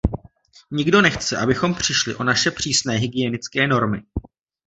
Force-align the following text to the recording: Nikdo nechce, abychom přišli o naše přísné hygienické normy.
Nikdo 0.71 1.01
nechce, 1.01 1.37
abychom 1.37 1.73
přišli 1.75 2.15
o 2.15 2.23
naše 2.23 2.51
přísné 2.51 2.93
hygienické 2.95 3.67
normy. 3.67 4.01